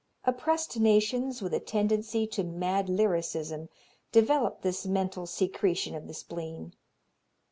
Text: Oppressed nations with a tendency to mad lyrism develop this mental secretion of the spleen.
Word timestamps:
Oppressed 0.25 0.79
nations 0.79 1.43
with 1.43 1.53
a 1.53 1.59
tendency 1.59 2.25
to 2.25 2.43
mad 2.43 2.87
lyrism 2.89 3.69
develop 4.11 4.63
this 4.63 4.83
mental 4.83 5.27
secretion 5.27 5.93
of 5.93 6.07
the 6.07 6.13
spleen. 6.15 6.73